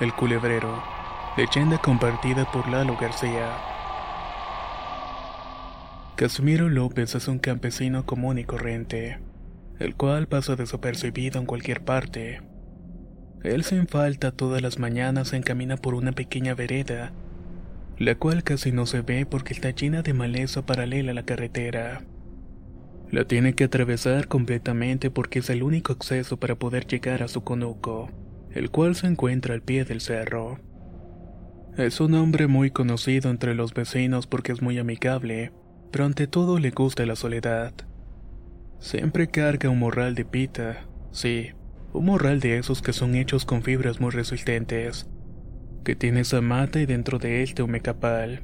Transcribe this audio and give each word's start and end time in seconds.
El 0.00 0.14
culebrero. 0.14 0.80
Leyenda 1.36 1.78
compartida 1.78 2.48
por 2.52 2.68
Lalo 2.68 2.96
García. 2.96 3.50
Casimiro 6.14 6.68
López 6.68 7.16
es 7.16 7.26
un 7.26 7.40
campesino 7.40 8.06
común 8.06 8.38
y 8.38 8.44
corriente, 8.44 9.18
el 9.80 9.96
cual 9.96 10.28
pasa 10.28 10.54
desapercibido 10.54 11.40
en 11.40 11.46
cualquier 11.46 11.84
parte. 11.84 12.42
Él 13.42 13.64
sin 13.64 13.88
falta 13.88 14.30
todas 14.30 14.62
las 14.62 14.78
mañanas 14.78 15.28
se 15.28 15.36
encamina 15.36 15.76
por 15.76 15.94
una 15.94 16.12
pequeña 16.12 16.54
vereda, 16.54 17.10
la 17.98 18.14
cual 18.14 18.44
casi 18.44 18.70
no 18.70 18.86
se 18.86 19.00
ve 19.00 19.26
porque 19.26 19.52
está 19.52 19.70
llena 19.70 20.02
de 20.02 20.14
maleza 20.14 20.64
paralela 20.64 21.10
a 21.10 21.14
la 21.14 21.24
carretera. 21.24 22.02
La 23.10 23.24
tiene 23.24 23.54
que 23.54 23.64
atravesar 23.64 24.28
completamente 24.28 25.10
porque 25.10 25.40
es 25.40 25.50
el 25.50 25.64
único 25.64 25.92
acceso 25.92 26.36
para 26.36 26.54
poder 26.54 26.86
llegar 26.86 27.24
a 27.24 27.28
su 27.28 27.42
conuco 27.42 28.08
el 28.52 28.70
cual 28.70 28.94
se 28.94 29.06
encuentra 29.06 29.54
al 29.54 29.62
pie 29.62 29.84
del 29.84 30.00
cerro. 30.00 30.58
Es 31.76 32.00
un 32.00 32.14
hombre 32.14 32.48
muy 32.48 32.70
conocido 32.70 33.30
entre 33.30 33.54
los 33.54 33.72
vecinos 33.72 34.26
porque 34.26 34.52
es 34.52 34.62
muy 34.62 34.78
amigable, 34.78 35.52
pero 35.90 36.04
ante 36.04 36.26
todo 36.26 36.58
le 36.58 36.70
gusta 36.70 37.06
la 37.06 37.16
soledad. 37.16 37.72
Siempre 38.80 39.28
carga 39.28 39.70
un 39.70 39.78
morral 39.78 40.14
de 40.14 40.24
pita, 40.24 40.86
sí, 41.10 41.50
un 41.92 42.06
morral 42.06 42.40
de 42.40 42.58
esos 42.58 42.82
que 42.82 42.92
son 42.92 43.14
hechos 43.14 43.44
con 43.44 43.62
fibras 43.62 44.00
muy 44.00 44.10
resistentes, 44.10 45.08
que 45.84 45.96
tiene 45.96 46.22
mata 46.42 46.80
y 46.80 46.86
dentro 46.86 47.18
de 47.18 47.42
él 47.42 47.54
te 47.54 47.80
capal. 47.80 48.42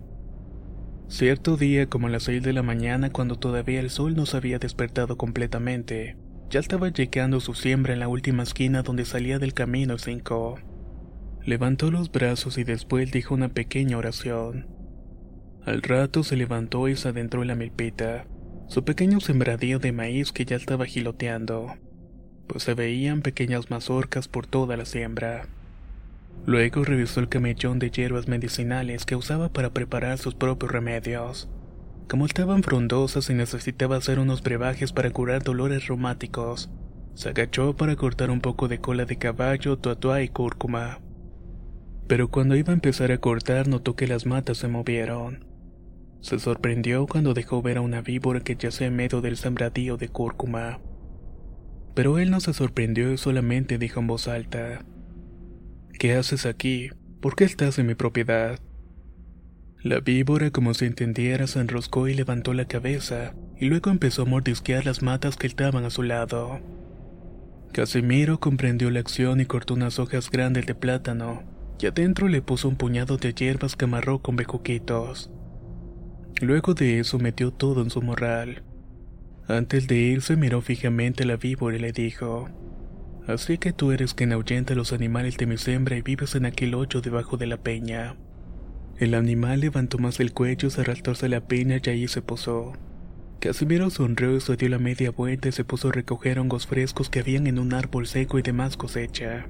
Cierto 1.08 1.56
día 1.56 1.86
como 1.86 2.06
a 2.06 2.10
las 2.10 2.24
seis 2.24 2.42
de 2.42 2.52
la 2.52 2.62
mañana 2.62 3.10
cuando 3.10 3.36
todavía 3.36 3.80
el 3.80 3.90
sol 3.90 4.16
no 4.16 4.26
se 4.26 4.36
había 4.36 4.58
despertado 4.58 5.16
completamente, 5.18 6.16
ya 6.50 6.60
estaba 6.60 6.88
llegando 6.88 7.40
su 7.40 7.54
siembra 7.54 7.92
en 7.92 8.00
la 8.00 8.08
última 8.08 8.42
esquina 8.42 8.82
donde 8.82 9.04
salía 9.04 9.38
del 9.38 9.54
camino 9.54 9.98
5. 9.98 10.58
Levantó 11.44 11.90
los 11.90 12.10
brazos 12.10 12.58
y 12.58 12.64
después 12.64 13.10
dijo 13.12 13.34
una 13.34 13.48
pequeña 13.48 13.98
oración. 13.98 14.66
Al 15.64 15.82
rato 15.82 16.22
se 16.22 16.36
levantó 16.36 16.88
y 16.88 16.96
se 16.96 17.08
adentró 17.08 17.42
en 17.42 17.48
la 17.48 17.54
milpita, 17.54 18.26
su 18.68 18.84
pequeño 18.84 19.20
sembradío 19.20 19.78
de 19.78 19.92
maíz 19.92 20.32
que 20.32 20.44
ya 20.44 20.56
estaba 20.56 20.86
giloteando, 20.86 21.74
pues 22.46 22.64
se 22.64 22.74
veían 22.74 23.22
pequeñas 23.22 23.70
mazorcas 23.70 24.28
por 24.28 24.46
toda 24.46 24.76
la 24.76 24.84
siembra. 24.84 25.46
Luego 26.46 26.84
revisó 26.84 27.20
el 27.20 27.28
camellón 27.28 27.78
de 27.78 27.90
hierbas 27.90 28.28
medicinales 28.28 29.06
que 29.06 29.16
usaba 29.16 29.48
para 29.48 29.70
preparar 29.70 30.18
sus 30.18 30.34
propios 30.34 30.72
remedios. 30.72 31.48
Como 32.08 32.26
estaban 32.26 32.62
frondosas 32.62 33.30
y 33.30 33.34
necesitaba 33.34 33.96
hacer 33.96 34.18
unos 34.18 34.42
brebajes 34.42 34.92
para 34.92 35.10
curar 35.10 35.42
dolores 35.42 35.86
reumáticos, 35.88 36.70
se 37.14 37.30
agachó 37.30 37.76
para 37.76 37.96
cortar 37.96 38.30
un 38.30 38.40
poco 38.40 38.68
de 38.68 38.78
cola 38.78 39.04
de 39.04 39.16
caballo, 39.16 39.78
tuatuá 39.78 40.22
y 40.22 40.28
cúrcuma. 40.28 41.00
Pero 42.06 42.28
cuando 42.28 42.56
iba 42.56 42.70
a 42.70 42.74
empezar 42.74 43.10
a 43.12 43.18
cortar 43.18 43.68
notó 43.68 43.96
que 43.96 44.06
las 44.06 44.26
matas 44.26 44.58
se 44.58 44.68
movieron. 44.68 45.46
Se 46.20 46.38
sorprendió 46.38 47.06
cuando 47.06 47.34
dejó 47.34 47.62
ver 47.62 47.78
a 47.78 47.82
una 47.82 48.02
víbora 48.02 48.40
que 48.40 48.56
yacía 48.56 48.86
en 48.86 48.96
medio 48.96 49.20
del 49.20 49.36
sembradío 49.36 49.96
de 49.96 50.08
cúrcuma. 50.08 50.80
Pero 51.94 52.18
él 52.18 52.30
no 52.30 52.40
se 52.40 52.52
sorprendió 52.52 53.12
y 53.12 53.18
solamente 53.18 53.78
dijo 53.78 54.00
en 54.00 54.06
voz 54.06 54.28
alta: 54.28 54.84
¿Qué 55.98 56.14
haces 56.14 56.44
aquí? 56.44 56.90
¿Por 57.20 57.36
qué 57.36 57.44
estás 57.44 57.78
en 57.78 57.86
mi 57.86 57.94
propiedad? 57.94 58.58
La 59.84 60.00
víbora, 60.00 60.50
como 60.50 60.72
si 60.72 60.86
entendiera, 60.86 61.46
se 61.46 61.60
enroscó 61.60 62.08
y 62.08 62.14
levantó 62.14 62.54
la 62.54 62.64
cabeza, 62.64 63.34
y 63.60 63.66
luego 63.66 63.90
empezó 63.90 64.22
a 64.22 64.24
mordisquear 64.24 64.86
las 64.86 65.02
matas 65.02 65.36
que 65.36 65.46
estaban 65.46 65.84
a 65.84 65.90
su 65.90 66.02
lado. 66.02 66.58
Casimiro 67.70 68.40
comprendió 68.40 68.90
la 68.90 69.00
acción 69.00 69.42
y 69.42 69.44
cortó 69.44 69.74
unas 69.74 69.98
hojas 69.98 70.30
grandes 70.30 70.64
de 70.64 70.74
plátano, 70.74 71.42
y 71.78 71.84
adentro 71.84 72.28
le 72.28 72.40
puso 72.40 72.66
un 72.66 72.76
puñado 72.76 73.18
de 73.18 73.34
hierbas 73.34 73.76
que 73.76 73.84
amarró 73.84 74.20
con 74.20 74.36
bejuquitos. 74.36 75.30
Luego 76.40 76.72
de 76.72 77.00
eso 77.00 77.18
metió 77.18 77.50
todo 77.50 77.82
en 77.82 77.90
su 77.90 78.00
morral. 78.00 78.62
Antes 79.48 79.86
de 79.86 79.96
irse 79.96 80.36
miró 80.36 80.62
fijamente 80.62 81.24
a 81.24 81.26
la 81.26 81.36
víbora 81.36 81.76
y 81.76 81.80
le 81.80 81.92
dijo, 81.92 82.48
Así 83.26 83.58
que 83.58 83.74
tú 83.74 83.92
eres 83.92 84.14
quien 84.14 84.32
ahuyenta 84.32 84.74
los 84.74 84.94
animales 84.94 85.36
de 85.36 85.44
mi 85.44 85.58
sembra 85.58 85.98
y 85.98 86.00
vives 86.00 86.36
en 86.36 86.46
aquel 86.46 86.74
hoyo 86.74 87.02
debajo 87.02 87.36
de 87.36 87.48
la 87.48 87.58
peña. 87.58 88.16
El 88.98 89.14
animal 89.14 89.60
levantó 89.60 89.98
más 89.98 90.20
el 90.20 90.32
cuello, 90.32 90.70
se 90.70 90.82
arrastró 90.82 91.14
la 91.28 91.40
pena 91.40 91.80
y 91.82 91.90
ahí 91.90 92.06
se 92.06 92.22
posó. 92.22 92.72
Casimiro 93.40 93.90
sonrió 93.90 94.36
y 94.36 94.40
se 94.40 94.56
dio 94.56 94.68
la 94.68 94.78
media 94.78 95.10
vuelta 95.10 95.48
y 95.48 95.52
se 95.52 95.64
puso 95.64 95.88
a 95.88 95.92
recoger 95.92 96.38
hongos 96.38 96.66
frescos 96.66 97.10
que 97.10 97.18
habían 97.20 97.46
en 97.46 97.58
un 97.58 97.74
árbol 97.74 98.06
seco 98.06 98.38
y 98.38 98.42
demás 98.42 98.76
cosecha. 98.76 99.46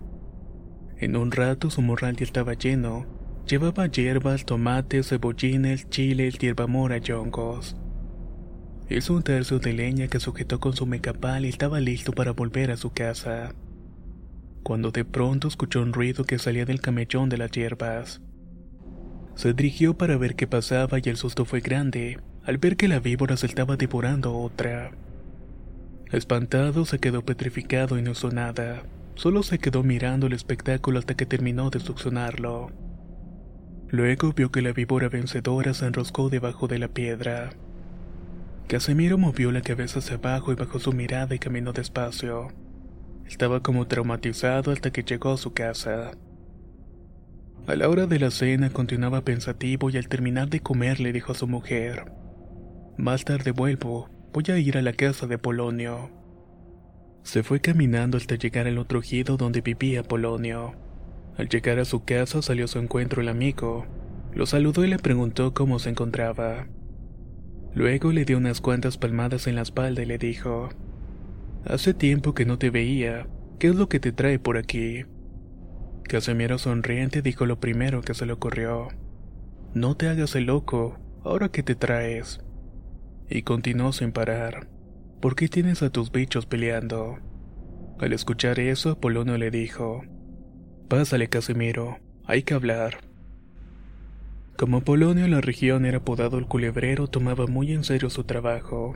En 0.98 1.14
un 1.16 1.30
rato 1.30 1.70
su 1.70 1.82
morral 1.82 2.16
ya 2.16 2.24
estaba 2.24 2.54
lleno. 2.54 3.06
Llevaba 3.46 3.86
hierbas, 3.86 4.46
tomates, 4.46 5.10
cebollines, 5.10 5.90
chiles, 5.90 6.38
hierbamora 6.38 6.98
y 6.98 7.12
hongos. 7.12 7.76
Hizo 8.88 9.14
un 9.14 9.22
tercio 9.22 9.58
de 9.58 9.74
leña 9.74 10.08
que 10.08 10.20
sujetó 10.20 10.58
con 10.60 10.74
su 10.74 10.86
mecapal 10.86 11.44
y 11.44 11.50
estaba 11.50 11.80
listo 11.80 12.12
para 12.12 12.32
volver 12.32 12.70
a 12.70 12.78
su 12.78 12.90
casa. 12.90 13.54
Cuando 14.62 14.90
de 14.90 15.04
pronto 15.04 15.48
escuchó 15.48 15.82
un 15.82 15.92
ruido 15.92 16.24
que 16.24 16.38
salía 16.38 16.64
del 16.64 16.80
camellón 16.80 17.28
de 17.28 17.36
las 17.36 17.50
hierbas. 17.50 18.22
Se 19.34 19.52
dirigió 19.52 19.94
para 19.94 20.16
ver 20.16 20.36
qué 20.36 20.46
pasaba 20.46 20.98
y 21.02 21.08
el 21.08 21.16
susto 21.16 21.44
fue 21.44 21.60
grande 21.60 22.18
al 22.44 22.58
ver 22.58 22.76
que 22.76 22.88
la 22.88 23.00
víbora 23.00 23.36
se 23.36 23.46
estaba 23.46 23.76
devorando 23.76 24.36
otra. 24.36 24.92
Espantado 26.12 26.84
se 26.84 26.98
quedó 26.98 27.24
petrificado 27.24 27.98
y 27.98 28.02
no 28.02 28.12
hizo 28.12 28.30
nada, 28.30 28.82
solo 29.14 29.42
se 29.42 29.58
quedó 29.58 29.82
mirando 29.82 30.26
el 30.26 30.34
espectáculo 30.34 30.98
hasta 30.98 31.14
que 31.14 31.26
terminó 31.26 31.70
de 31.70 31.80
succionarlo. 31.80 32.70
Luego 33.88 34.32
vio 34.32 34.50
que 34.50 34.62
la 34.62 34.72
víbora 34.72 35.08
vencedora 35.08 35.74
se 35.74 35.86
enroscó 35.86 36.28
debajo 36.28 36.68
de 36.68 36.78
la 36.78 36.88
piedra. 36.88 37.50
Casemiro 38.68 39.18
movió 39.18 39.52
la 39.52 39.60
cabeza 39.60 39.98
hacia 39.98 40.16
abajo 40.16 40.52
y 40.52 40.56
bajó 40.56 40.78
su 40.78 40.92
mirada 40.92 41.34
y 41.34 41.38
caminó 41.38 41.72
despacio. 41.72 42.48
Estaba 43.26 43.60
como 43.60 43.86
traumatizado 43.86 44.70
hasta 44.70 44.90
que 44.90 45.02
llegó 45.02 45.32
a 45.32 45.36
su 45.36 45.52
casa. 45.52 46.12
A 47.66 47.76
la 47.76 47.88
hora 47.88 48.06
de 48.06 48.18
la 48.18 48.30
cena 48.30 48.68
continuaba 48.68 49.22
pensativo 49.22 49.88
y 49.88 49.96
al 49.96 50.06
terminar 50.06 50.50
de 50.50 50.60
comer 50.60 51.00
le 51.00 51.14
dijo 51.14 51.32
a 51.32 51.34
su 51.34 51.46
mujer, 51.46 52.12
Más 52.98 53.24
tarde 53.24 53.52
vuelvo, 53.52 54.10
voy 54.34 54.44
a 54.48 54.58
ir 54.58 54.76
a 54.76 54.82
la 54.82 54.92
casa 54.92 55.26
de 55.26 55.38
Polonio. 55.38 56.10
Se 57.22 57.42
fue 57.42 57.60
caminando 57.60 58.18
hasta 58.18 58.34
llegar 58.34 58.66
al 58.66 58.76
otro 58.76 59.00
ejido 59.00 59.38
donde 59.38 59.62
vivía 59.62 60.02
Polonio. 60.02 60.74
Al 61.38 61.48
llegar 61.48 61.78
a 61.78 61.86
su 61.86 62.04
casa 62.04 62.42
salió 62.42 62.66
a 62.66 62.68
su 62.68 62.78
encuentro 62.78 63.22
el 63.22 63.28
amigo. 63.28 63.86
Lo 64.34 64.44
saludó 64.44 64.84
y 64.84 64.88
le 64.88 64.98
preguntó 64.98 65.54
cómo 65.54 65.78
se 65.78 65.88
encontraba. 65.88 66.66
Luego 67.74 68.12
le 68.12 68.26
dio 68.26 68.36
unas 68.36 68.60
cuantas 68.60 68.98
palmadas 68.98 69.46
en 69.46 69.56
la 69.56 69.62
espalda 69.62 70.02
y 70.02 70.06
le 70.06 70.18
dijo, 70.18 70.68
Hace 71.64 71.94
tiempo 71.94 72.34
que 72.34 72.44
no 72.44 72.58
te 72.58 72.68
veía, 72.68 73.26
¿qué 73.58 73.68
es 73.68 73.74
lo 73.74 73.88
que 73.88 74.00
te 74.00 74.12
trae 74.12 74.38
por 74.38 74.58
aquí? 74.58 75.06
Casimiro 76.04 76.58
sonriente 76.58 77.22
dijo 77.22 77.46
lo 77.46 77.58
primero 77.60 78.02
que 78.02 78.14
se 78.14 78.26
le 78.26 78.32
ocurrió. 78.32 78.88
No 79.74 79.96
te 79.96 80.08
hagas 80.08 80.34
el 80.36 80.44
loco, 80.44 80.98
ahora 81.24 81.48
que 81.48 81.62
te 81.62 81.74
traes. 81.74 82.40
Y 83.28 83.42
continuó 83.42 83.92
sin 83.92 84.12
parar. 84.12 84.68
¿Por 85.20 85.34
qué 85.34 85.48
tienes 85.48 85.82
a 85.82 85.90
tus 85.90 86.12
bichos 86.12 86.46
peleando? 86.46 87.18
Al 87.98 88.12
escuchar 88.12 88.60
eso, 88.60 88.90
Apolonio 88.90 89.38
le 89.38 89.50
dijo, 89.50 90.02
Pásale, 90.88 91.28
Casimiro, 91.28 91.98
hay 92.26 92.42
que 92.42 92.54
hablar. 92.54 92.98
Como 94.58 94.78
Apolonio 94.78 95.26
la 95.26 95.40
región 95.40 95.86
era 95.86 95.98
apodado 95.98 96.38
el 96.38 96.46
culebrero, 96.46 97.08
tomaba 97.08 97.46
muy 97.46 97.72
en 97.72 97.82
serio 97.82 98.10
su 98.10 98.24
trabajo. 98.24 98.94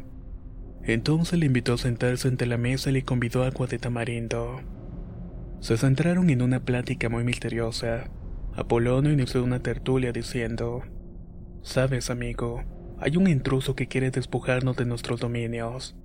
Entonces 0.85 1.39
le 1.39 1.47
invitó 1.47 1.73
a 1.73 1.79
sentarse 1.79 2.29
ante 2.29 2.47
la 2.47 2.59
mesa 2.59 2.91
y 2.91 2.93
le 2.93 3.05
convidó 3.05 3.43
agua 3.43 3.67
de 3.67 3.79
tamarindo. 3.79 4.61
Se 5.61 5.77
centraron 5.77 6.31
en 6.31 6.43
una 6.43 6.61
plática 6.61 7.09
muy 7.09 7.25
misteriosa. 7.25 8.11
Apolonio 8.55 9.13
inició 9.13 9.43
una 9.43 9.61
tertulia 9.61 10.13
diciendo, 10.13 10.83
Sabes, 11.63 12.11
amigo, 12.11 12.63
hay 12.99 13.17
un 13.17 13.29
intruso 13.29 13.75
que 13.75 13.89
quiere 13.89 14.11
despojarnos 14.11 14.77
de 14.77 14.85
nuestros 14.85 15.21
dominios. 15.21 15.97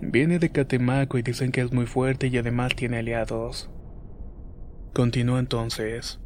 Viene 0.00 0.38
de 0.38 0.50
Catemaco 0.50 1.18
y 1.18 1.22
dicen 1.22 1.52
que 1.52 1.60
es 1.60 1.72
muy 1.72 1.86
fuerte 1.86 2.28
y 2.28 2.38
además 2.38 2.74
tiene 2.74 2.98
aliados. 2.98 3.70
Continuó 4.92 5.38
entonces. 5.38 6.20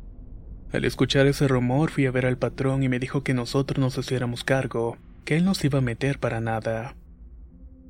Al 0.73 0.85
escuchar 0.85 1.27
ese 1.27 1.49
rumor 1.49 1.91
fui 1.91 2.07
a 2.07 2.11
ver 2.11 2.27
al 2.27 2.39
patrón 2.39 2.83
y 2.83 2.89
me 2.89 2.99
dijo 2.99 3.23
que 3.23 3.35
nosotros 3.35 3.79
nos 3.79 3.97
hiciéramos 3.97 4.45
cargo, 4.45 4.99
que 5.25 5.37
él 5.37 5.45
no 5.45 5.55
se 5.55 5.69
iba 5.69 5.79
a 5.79 5.83
meter 5.83 6.19
para 6.19 6.41
nada. 6.41 6.97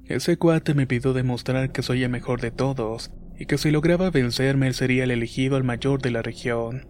Ese 0.04 0.36
cuate 0.36 0.74
me 0.74 0.86
pidió 0.86 1.12
demostrar 1.12 1.72
que 1.72 1.82
soy 1.82 2.04
el 2.04 2.10
mejor 2.10 2.40
de 2.40 2.50
todos, 2.50 3.10
y 3.38 3.46
que 3.46 3.58
si 3.58 3.70
lograba 3.70 4.10
vencerme 4.10 4.66
él 4.66 4.74
sería 4.74 5.04
el 5.04 5.10
elegido 5.10 5.56
al 5.56 5.64
mayor 5.64 6.00
de 6.00 6.10
la 6.10 6.22
región. 6.22 6.86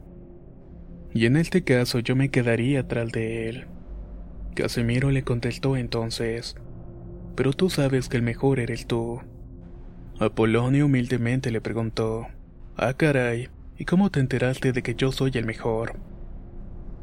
Y 1.12 1.26
en 1.26 1.36
este 1.36 1.64
caso 1.64 1.98
yo 2.00 2.14
me 2.14 2.30
quedaría 2.30 2.80
atrás 2.80 3.10
de 3.10 3.48
él. 3.48 3.66
Casimiro 4.54 5.10
le 5.10 5.22
contestó 5.22 5.76
entonces, 5.76 6.56
pero 7.34 7.52
tú 7.52 7.70
sabes 7.70 8.08
que 8.08 8.16
el 8.16 8.22
mejor 8.22 8.60
eres 8.60 8.86
tú. 8.86 9.20
Apolonio 10.18 10.86
humildemente 10.86 11.50
le 11.50 11.60
preguntó, 11.60 12.26
Ah 12.76 12.94
caray, 12.94 13.48
¿y 13.76 13.84
cómo 13.84 14.10
te 14.10 14.20
enteraste 14.20 14.72
de 14.72 14.82
que 14.82 14.94
yo 14.94 15.12
soy 15.12 15.32
el 15.34 15.44
mejor? 15.44 15.96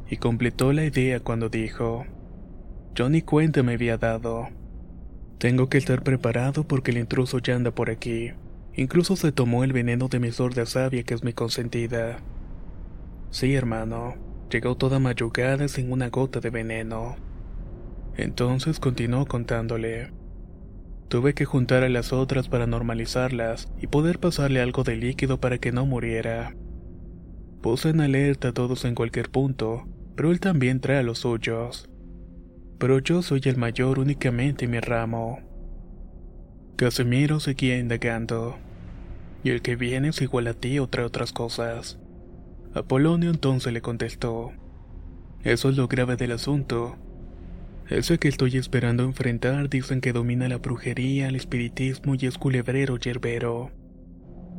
Y 0.08 0.16
completó 0.16 0.72
la 0.72 0.84
idea 0.84 1.20
cuando 1.20 1.48
dijo, 1.48 2.04
Yo 2.94 3.08
ni 3.08 3.22
cuenta 3.22 3.62
me 3.62 3.74
había 3.74 3.98
dado. 3.98 4.48
Tengo 5.38 5.68
que 5.68 5.78
estar 5.78 6.02
preparado 6.02 6.66
porque 6.66 6.90
el 6.90 6.98
intruso 6.98 7.38
ya 7.38 7.54
anda 7.54 7.70
por 7.70 7.90
aquí. 7.90 8.32
Incluso 8.76 9.14
se 9.14 9.30
tomó 9.30 9.62
el 9.62 9.72
veneno 9.72 10.08
de 10.08 10.18
mi 10.18 10.32
sorda 10.32 10.66
sabia 10.66 11.04
que 11.04 11.14
es 11.14 11.22
mi 11.22 11.32
consentida. 11.32 12.18
Sí, 13.30 13.54
hermano, 13.54 14.14
llegó 14.50 14.76
toda 14.76 14.98
mayugada 14.98 15.68
sin 15.68 15.92
una 15.92 16.08
gota 16.08 16.40
de 16.40 16.50
veneno. 16.50 17.16
Entonces 18.16 18.80
continuó 18.80 19.26
contándole. 19.26 20.12
Tuve 21.08 21.34
que 21.34 21.44
juntar 21.44 21.84
a 21.84 21.88
las 21.88 22.12
otras 22.12 22.48
para 22.48 22.66
normalizarlas 22.66 23.72
y 23.80 23.86
poder 23.86 24.18
pasarle 24.18 24.60
algo 24.60 24.82
de 24.82 24.96
líquido 24.96 25.38
para 25.38 25.58
que 25.58 25.70
no 25.70 25.86
muriera. 25.86 26.56
Puse 27.62 27.90
en 27.90 28.00
alerta 28.00 28.48
a 28.48 28.52
todos 28.52 28.84
en 28.84 28.94
cualquier 28.94 29.30
punto, 29.30 29.86
pero 30.16 30.32
él 30.32 30.40
también 30.40 30.80
trae 30.80 30.98
a 30.98 31.02
los 31.02 31.18
suyos. 31.20 31.88
Pero 32.78 32.98
yo 32.98 33.22
soy 33.22 33.40
el 33.44 33.56
mayor 33.56 34.00
únicamente 34.00 34.64
en 34.64 34.72
mi 34.72 34.80
ramo. 34.80 35.53
Casimiro 36.76 37.38
seguía 37.38 37.78
indagando. 37.78 38.56
Y 39.44 39.50
el 39.50 39.62
que 39.62 39.76
viene 39.76 40.08
es 40.08 40.20
igual 40.22 40.48
a 40.48 40.54
ti 40.54 40.78
o 40.78 40.88
trae 40.88 41.04
otras 41.04 41.32
cosas. 41.32 41.98
Apolonio 42.74 43.30
entonces 43.30 43.72
le 43.72 43.80
contestó. 43.80 44.52
Eso 45.44 45.68
es 45.68 45.76
lo 45.76 45.86
grave 45.86 46.16
del 46.16 46.32
asunto. 46.32 46.96
Ese 47.88 48.18
que 48.18 48.28
estoy 48.28 48.56
esperando 48.56 49.04
enfrentar 49.04 49.68
dicen 49.68 50.00
que 50.00 50.12
domina 50.12 50.48
la 50.48 50.58
brujería, 50.58 51.28
el 51.28 51.36
espiritismo 51.36 52.16
y 52.18 52.26
es 52.26 52.38
culebrero 52.38 52.96
yerbero. 52.96 53.70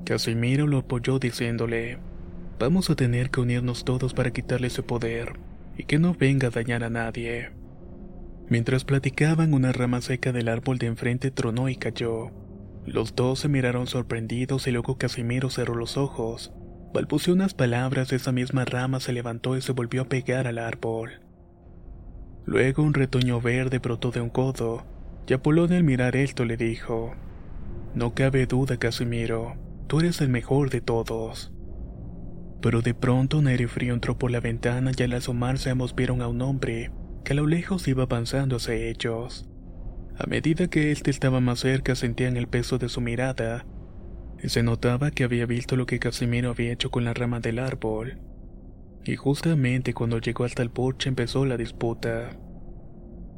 Casimiro 0.06 0.68
lo 0.68 0.78
apoyó 0.78 1.18
diciéndole, 1.18 1.98
vamos 2.60 2.90
a 2.90 2.96
tener 2.96 3.32
que 3.32 3.42
unirnos 3.42 3.84
todos 3.84 4.14
para 4.14 4.32
quitarle 4.32 4.68
ese 4.68 4.84
poder, 4.84 5.34
y 5.76 5.86
que 5.86 5.98
no 5.98 6.14
venga 6.14 6.50
a 6.50 6.52
dañar 6.52 6.84
a 6.84 6.92
nadie. 6.92 7.50
Mientras 8.48 8.86
platicaban, 8.86 9.54
una 9.54 9.72
rama 9.72 10.02
seca 10.02 10.32
del 10.32 10.50
árbol 10.50 10.78
de 10.78 10.88
enfrente 10.88 11.32
tronó 11.32 11.68
y 11.68 11.76
cayó. 11.76 12.32
Los 12.86 13.16
dos 13.16 13.40
se 13.40 13.48
miraron 13.48 13.88
sorprendidos 13.88 14.68
y 14.68 14.72
luego 14.72 14.98
Casimiro 14.98 15.50
cerró 15.50 15.74
los 15.74 15.98
ojos. 15.98 16.54
Balbuceó 16.94 17.34
unas 17.34 17.56
palabras, 17.56 18.14
esa 18.14 18.32
misma 18.32 18.64
rama 18.64 19.00
se 19.00 19.14
levantó 19.14 19.58
y 19.58 19.62
se 19.62 19.72
volvió 19.72 20.04
a 20.04 20.10
pegar 20.10 20.46
al 20.48 20.60
árbol. 20.60 21.22
Luego 22.46 22.84
un 22.84 22.94
retoño 22.94 23.42
verde 23.42 23.80
brotó 23.80 24.12
de 24.12 24.22
un 24.22 24.30
codo, 24.30 24.86
y 25.28 25.34
Apolonio 25.34 25.78
al 25.78 25.84
mirar 25.84 26.16
esto 26.16 26.46
le 26.46 26.56
dijo, 26.56 27.16
No 27.96 28.14
cabe 28.14 28.46
duda, 28.46 28.78
Casimiro, 28.78 29.56
tú 29.88 30.02
eres 30.02 30.22
el 30.22 30.30
mejor 30.30 30.70
de 30.70 30.82
todos. 30.82 31.52
Pero 32.62 32.84
de 32.84 32.94
pronto 32.94 33.40
un 33.40 33.48
aire 33.48 33.68
frío 33.68 33.96
entró 33.96 34.20
por 34.20 34.30
la 34.30 34.40
ventana 34.40 34.92
y 34.96 35.02
al 35.02 35.14
asomarse 35.14 35.72
ambos 35.72 35.96
vieron 35.96 36.22
a 36.22 36.28
un 36.28 36.44
hombre 36.44 36.92
que 37.26 37.34
a 37.34 37.36
lo 37.36 37.48
lejos 37.48 37.90
iba 37.90 38.04
avanzando 38.04 38.56
hacia 38.56 38.76
ellos. 38.76 39.50
A 40.18 40.28
medida 40.28 40.70
que 40.70 40.92
éste 40.92 41.12
estaba 41.12 41.42
más 41.42 41.60
cerca 41.60 41.96
sentían 41.96 42.38
el 42.38 42.48
peso 42.48 42.78
de 42.78 42.88
su 42.88 43.02
mirada, 43.02 43.66
y 44.42 44.48
se 44.48 44.64
notaba 44.64 45.12
que 45.12 45.26
había 45.26 45.46
visto 45.46 45.76
lo 45.76 45.86
que 45.88 46.00
Casimiro 46.00 46.52
había 46.52 46.72
hecho 46.72 46.92
con 46.92 47.04
la 47.04 47.14
rama 47.14 47.42
del 47.42 47.60
árbol. 47.60 48.20
Y 49.04 49.16
justamente 49.18 49.94
cuando 49.94 50.20
llegó 50.20 50.46
hasta 50.46 50.62
el 50.62 50.70
porche 50.70 51.10
empezó 51.10 51.46
la 51.46 51.58
disputa. 51.58 52.38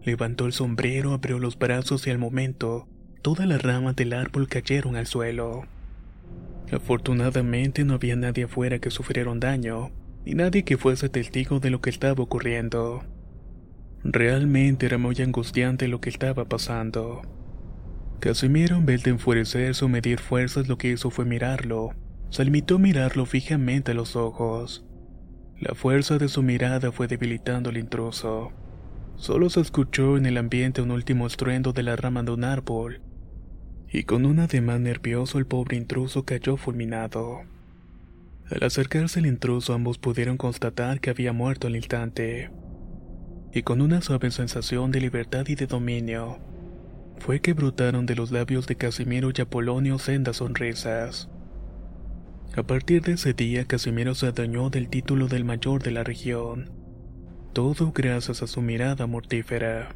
Levantó 0.03 0.45
el 0.45 0.53
sombrero, 0.53 1.13
abrió 1.13 1.39
los 1.39 1.57
brazos 1.57 2.05
y 2.07 2.11
al 2.11 2.17
momento, 2.19 2.87
todas 3.21 3.47
las 3.47 3.61
ramas 3.61 3.95
del 3.95 4.13
árbol 4.13 4.47
cayeron 4.47 4.97
al 4.97 5.07
suelo. 5.07 5.63
Afortunadamente 6.71 7.85
no 7.85 7.93
había 7.93 8.15
nadie 8.17 8.43
afuera 8.43 8.79
que 8.79 8.91
sufriera 8.91 9.31
un 9.31 9.39
daño, 9.39 9.91
ni 10.25 10.33
nadie 10.33 10.63
que 10.63 10.77
fuese 10.77 11.07
testigo 11.09 11.59
de 11.59 11.69
lo 11.69 11.79
que 11.81 11.89
estaba 11.89 12.21
ocurriendo. 12.21 13.03
Realmente 14.09 14.85
era 14.85 14.97
muy 14.97 15.17
angustiante 15.21 15.89
lo 15.89 15.99
que 15.99 16.09
estaba 16.09 16.45
pasando. 16.45 17.23
Casimiro, 18.21 18.77
en 18.77 18.85
vez 18.85 19.03
de 19.03 19.11
enfurecerse 19.11 19.83
o 19.83 19.89
medir 19.89 20.19
fuerzas, 20.19 20.69
lo 20.69 20.77
que 20.77 20.91
hizo 20.91 21.09
fue 21.11 21.25
mirarlo. 21.25 21.89
Se 22.29 22.45
limitó 22.45 22.75
a 22.75 22.79
mirarlo 22.79 23.25
fijamente 23.25 23.91
a 23.91 23.95
los 23.95 24.15
ojos. 24.15 24.85
La 25.59 25.75
fuerza 25.75 26.17
de 26.17 26.29
su 26.29 26.41
mirada 26.41 26.93
fue 26.93 27.07
debilitando 27.07 27.69
al 27.69 27.75
intruso. 27.75 28.53
Solo 29.17 29.49
se 29.49 29.59
escuchó 29.59 30.15
en 30.15 30.25
el 30.25 30.37
ambiente 30.37 30.81
un 30.81 30.91
último 30.91 31.27
estruendo 31.27 31.73
de 31.73 31.83
la 31.83 31.97
rama 31.97 32.23
de 32.23 32.31
un 32.31 32.45
árbol, 32.45 33.01
y 33.91 34.03
con 34.03 34.25
un 34.25 34.39
ademán 34.39 34.83
nervioso 34.83 35.37
el 35.37 35.47
pobre 35.47 35.75
intruso 35.75 36.23
cayó 36.23 36.55
fulminado. 36.55 37.41
Al 38.49 38.63
acercarse 38.63 39.19
el 39.19 39.25
intruso 39.25 39.73
ambos 39.73 39.97
pudieron 39.97 40.37
constatar 40.37 41.01
que 41.01 41.09
había 41.09 41.33
muerto 41.33 41.67
al 41.67 41.75
instante 41.75 42.49
y 43.57 43.63
con 43.63 43.81
una 43.81 44.01
suave 44.01 44.29
sensación 44.29 44.91
de 44.91 45.01
libertad 45.01 45.47
y 45.47 45.55
de 45.55 45.65
dominio, 45.65 46.37
fue 47.17 47.41
que 47.41 47.53
brotaron 47.53 48.05
de 48.05 48.15
los 48.15 48.31
labios 48.31 48.67
de 48.67 48.75
Casimiro 48.75 49.31
y 49.35 49.41
Apolonio 49.41 49.97
sendas 49.97 50.37
sonrisas. 50.37 51.27
A 52.55 52.61
partir 52.61 53.01
de 53.01 53.13
ese 53.13 53.33
día, 53.33 53.65
Casimiro 53.65 54.13
se 54.13 54.27
adueñó 54.27 54.69
del 54.69 54.89
título 54.89 55.27
del 55.27 55.43
mayor 55.43 55.81
de 55.81 55.89
la 55.89 56.03
región, 56.03 56.69
todo 57.53 57.91
gracias 57.95 58.43
a 58.43 58.47
su 58.47 58.61
mirada 58.61 59.07
mortífera. 59.07 59.95